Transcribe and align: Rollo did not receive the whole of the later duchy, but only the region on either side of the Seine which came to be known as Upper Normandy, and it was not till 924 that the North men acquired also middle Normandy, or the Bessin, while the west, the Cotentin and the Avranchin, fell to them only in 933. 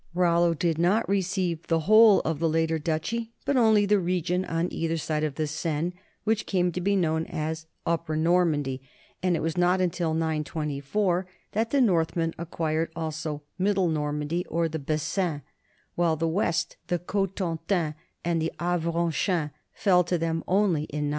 Rollo 0.15 0.55
did 0.55 0.79
not 0.79 1.07
receive 1.07 1.67
the 1.67 1.81
whole 1.81 2.21
of 2.21 2.39
the 2.39 2.49
later 2.49 2.79
duchy, 2.79 3.33
but 3.45 3.55
only 3.55 3.85
the 3.85 3.99
region 3.99 4.43
on 4.45 4.67
either 4.73 4.97
side 4.97 5.23
of 5.23 5.35
the 5.35 5.45
Seine 5.45 5.93
which 6.23 6.47
came 6.47 6.71
to 6.71 6.81
be 6.81 6.95
known 6.95 7.27
as 7.27 7.67
Upper 7.85 8.17
Normandy, 8.17 8.81
and 9.21 9.35
it 9.35 9.41
was 9.43 9.55
not 9.57 9.77
till 9.93 10.15
924 10.15 11.27
that 11.51 11.69
the 11.69 11.81
North 11.81 12.15
men 12.15 12.33
acquired 12.39 12.89
also 12.95 13.43
middle 13.59 13.89
Normandy, 13.89 14.43
or 14.47 14.67
the 14.67 14.79
Bessin, 14.79 15.43
while 15.93 16.15
the 16.15 16.27
west, 16.27 16.77
the 16.87 16.97
Cotentin 16.97 17.93
and 18.25 18.41
the 18.41 18.51
Avranchin, 18.59 19.51
fell 19.71 20.03
to 20.05 20.17
them 20.17 20.43
only 20.47 20.85
in 20.85 21.09
933. 21.09 21.09